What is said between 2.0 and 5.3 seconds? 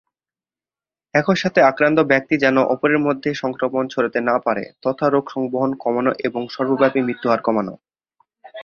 ব্যক্তি যেন অপরের মধ্যে সংক্রমণ ছড়াতে না পারে তথা রোগ